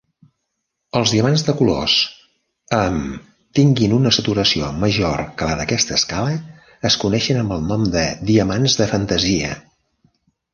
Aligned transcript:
Els 0.99 1.11
diamants 1.15 1.41
de 1.49 1.53
colors 1.57 1.97
amb 2.77 3.27
tinguin 3.59 3.93
una 3.97 4.13
saturació 4.17 4.71
major 4.85 5.21
que 5.41 5.49
la 5.51 5.59
d'aquesta 5.61 5.99
escala 5.99 6.39
es 6.91 6.97
coneixen 7.05 7.43
amb 7.43 7.55
el 7.59 7.63
nom 7.75 7.85
de 7.99 8.05
diamants 8.33 8.79
"de 8.83 8.89
fantasia". 8.95 9.53